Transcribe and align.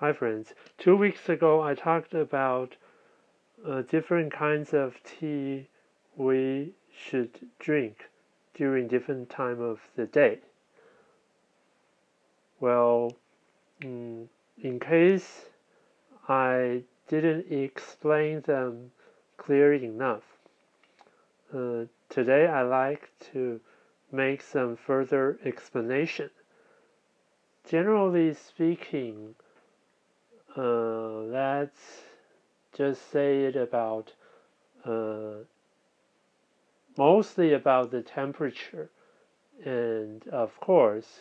Hi, 0.00 0.12
friends. 0.12 0.52
Two 0.76 0.94
weeks 0.94 1.26
ago, 1.26 1.62
I 1.62 1.74
talked 1.74 2.12
about 2.12 2.76
uh, 3.66 3.80
different 3.80 4.30
kinds 4.30 4.74
of 4.74 5.02
tea 5.02 5.68
we 6.14 6.74
should 6.94 7.48
drink 7.58 8.10
during 8.52 8.88
different 8.88 9.30
time 9.30 9.58
of 9.58 9.80
the 9.96 10.04
day. 10.04 10.40
Well, 12.60 13.16
mm, 13.80 14.28
in 14.62 14.80
case 14.80 15.46
I 16.28 16.82
didn't 17.08 17.50
explain 17.50 18.42
them 18.42 18.90
clearly 19.38 19.86
enough, 19.86 20.24
uh, 21.54 21.84
today 22.10 22.46
I 22.46 22.60
like 22.60 23.12
to 23.32 23.62
make 24.12 24.42
some 24.42 24.76
further 24.76 25.38
explanation. 25.42 26.28
Generally 27.64 28.34
speaking, 28.34 29.34
uh, 30.56 31.20
let's 31.22 32.02
just 32.76 33.10
say 33.10 33.44
it 33.44 33.56
about 33.56 34.12
uh, 34.84 35.44
mostly 36.96 37.52
about 37.52 37.90
the 37.90 38.02
temperature. 38.02 38.90
And 39.64 40.26
of 40.28 40.58
course 40.60 41.20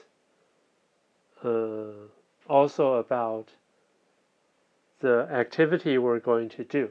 uh, 1.43 2.07
also 2.48 2.95
about 2.95 3.49
the 4.99 5.27
activity 5.31 5.98
we're 5.98 6.20
going 6.20 6.49
to 6.49 6.63
do. 6.63 6.90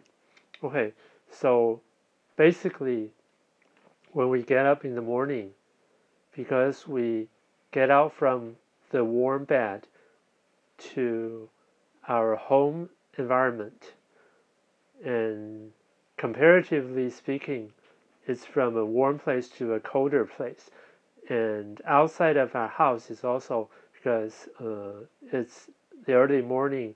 Okay 0.63 0.93
so 1.31 1.81
basically 2.37 3.11
when 4.13 4.29
we 4.29 4.43
get 4.43 4.67
up 4.67 4.85
in 4.85 4.95
the 4.95 5.03
morning 5.03 5.51
because 6.35 6.87
we 6.87 7.29
get 7.73 7.91
out 7.91 8.13
from 8.13 8.57
the 8.91 9.05
warm 9.05 9.45
bed 9.45 9.87
to 10.79 11.49
our 12.09 12.37
home 12.37 12.89
environment. 13.19 13.93
And 15.05 15.73
comparatively 16.17 17.11
speaking, 17.11 17.73
it's 18.27 18.45
from 18.45 18.77
a 18.77 18.85
warm 18.85 19.19
place 19.19 19.49
to 19.51 19.75
a 19.75 19.81
colder 19.81 20.25
place. 20.25 20.71
And 21.29 21.81
outside 21.87 22.37
of 22.37 22.55
our 22.55 22.69
house 22.69 23.11
is 23.11 23.25
also 23.25 23.69
because 23.95 24.49
uh, 24.61 25.07
it's 25.33 25.69
the 26.07 26.15
early 26.15 26.43
morning, 26.43 26.95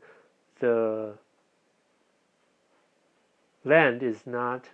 the 0.60 1.14
land 3.64 4.02
is 4.02 4.26
not 4.26 4.68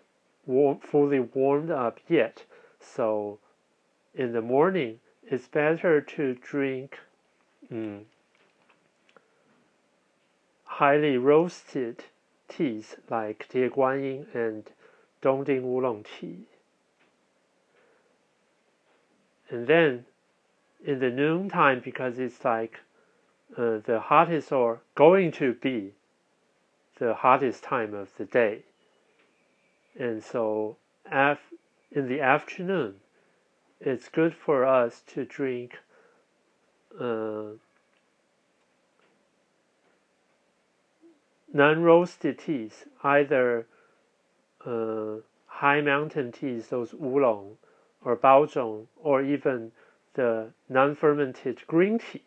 warm, 0.46 0.78
fully 0.80 1.20
warmed 1.20 1.70
up 1.70 2.00
yet. 2.08 2.44
So 2.80 3.38
in 4.14 4.32
the 4.32 4.42
morning, 4.42 5.00
it's 5.22 5.48
better 5.48 6.00
to 6.00 6.34
drink 6.34 6.98
mm, 7.72 8.02
highly 10.78 11.16
roasted 11.16 12.02
teas 12.48 12.96
like 13.08 13.48
Guanyin 13.48 14.26
and 14.34 14.64
Dongding 15.22 15.62
Oolong 15.62 16.04
tea. 16.04 16.48
And 19.48 19.68
then 19.68 20.04
in 20.84 20.98
the 20.98 21.10
noontime, 21.10 21.80
because 21.84 22.18
it's 22.18 22.44
like 22.44 22.80
uh, 23.56 23.78
the 23.84 24.00
hottest 24.00 24.50
or 24.50 24.80
going 24.96 25.30
to 25.32 25.54
be 25.54 25.92
the 26.98 27.14
hottest 27.14 27.62
time 27.62 27.94
of 27.94 28.08
the 28.18 28.24
day. 28.24 28.64
And 29.96 30.24
so 30.24 30.76
af- 31.08 31.52
in 31.92 32.08
the 32.08 32.20
afternoon, 32.20 32.96
it's 33.80 34.08
good 34.08 34.34
for 34.34 34.64
us 34.64 35.02
to 35.14 35.24
drink 35.24 35.78
uh, 37.00 37.58
non-roasted 41.54 42.38
teas, 42.38 42.84
either 43.02 43.66
uh, 44.66 45.14
high 45.46 45.80
mountain 45.80 46.32
teas, 46.32 46.66
those 46.66 46.92
oolong 46.92 47.56
or 48.04 48.16
baozhong, 48.16 48.86
or 49.02 49.22
even 49.22 49.72
the 50.14 50.48
non-fermented 50.68 51.66
green 51.66 51.98
tea. 51.98 52.22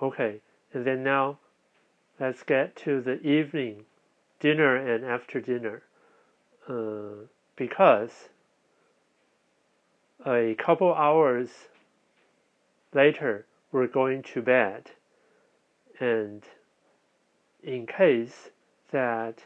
Okay, 0.00 0.40
and 0.72 0.86
then 0.86 1.02
now 1.02 1.38
let's 2.18 2.42
get 2.42 2.74
to 2.76 3.02
the 3.02 3.20
evening 3.20 3.84
dinner 4.38 4.76
and 4.76 5.04
after 5.04 5.40
dinner, 5.40 5.82
uh, 6.68 7.26
because 7.56 8.28
a 10.24 10.54
couple 10.58 10.94
hours 10.94 11.50
later 12.94 13.44
we're 13.72 13.86
going 13.86 14.22
to 14.22 14.40
bed, 14.40 14.90
and 15.98 16.44
in 17.62 17.86
case 17.86 18.50
that 18.90 19.44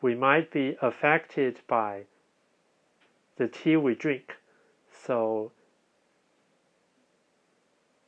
we 0.00 0.14
might 0.14 0.50
be 0.50 0.76
affected 0.82 1.60
by 1.66 2.02
the 3.36 3.48
tea 3.48 3.76
we 3.76 3.94
drink. 3.94 4.36
So 5.04 5.52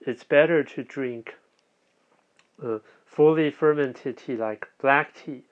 it's 0.00 0.25
better 0.25 0.62
to 0.62 0.82
drink 0.82 1.34
fully 3.05 3.50
fermented 3.50 4.19
tea 4.19 4.37
like 4.37 4.66
black 4.81 5.15
tea 5.15 5.43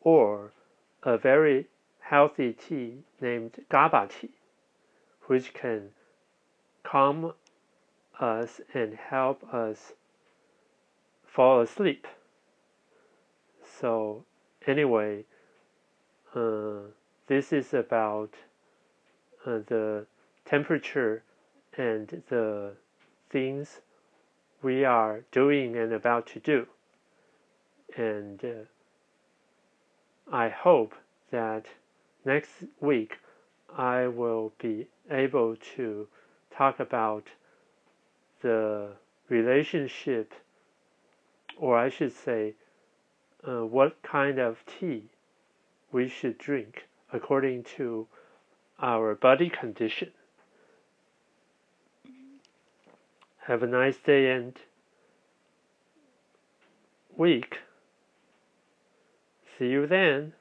or 0.00 0.52
a 1.02 1.18
very 1.18 1.66
healthy 2.00 2.52
tea 2.52 3.02
named 3.20 3.64
GABA 3.68 4.08
tea, 4.20 4.30
which 5.26 5.52
can 5.52 5.90
calm 6.82 7.32
us 8.18 8.60
and 8.72 8.94
help 8.94 9.42
us 9.52 9.92
fall 11.26 11.60
asleep. 11.60 12.06
So 13.80 14.24
anyway, 14.66 15.24
uh, 16.34 16.90
this 17.28 17.52
is 17.52 17.74
about 17.74 18.30
uh, 19.46 19.60
the 19.66 20.06
temperature 20.44 21.22
and 21.76 22.22
the 22.28 22.72
things 23.30 23.80
we 24.62 24.84
are 24.84 25.20
doing 25.30 25.76
and 25.76 25.92
about 25.92 26.26
to 26.28 26.40
do. 26.40 26.66
And 27.96 28.44
uh, 28.44 28.66
I 30.32 30.48
hope 30.48 30.94
that 31.30 31.66
next 32.24 32.50
week 32.80 33.18
I 33.76 34.08
will 34.08 34.52
be 34.58 34.88
able 35.10 35.56
to 35.76 36.08
talk 36.50 36.80
about 36.80 37.28
the 38.42 38.88
relationship, 39.28 40.34
or 41.56 41.78
I 41.78 41.88
should 41.88 42.12
say, 42.12 42.54
uh, 43.46 43.64
what 43.64 44.02
kind 44.02 44.38
of 44.38 44.58
tea 44.66 45.04
we 45.92 46.08
should 46.08 46.38
drink 46.38 46.86
according 47.12 47.62
to 47.62 48.06
our 48.80 49.14
body 49.14 49.48
condition. 49.48 50.10
Have 53.46 53.62
a 53.62 53.66
nice 53.66 53.96
day 53.96 54.30
and 54.30 54.54
week. 57.16 57.58
See 59.58 59.68
you 59.68 59.86
then. 59.86 60.34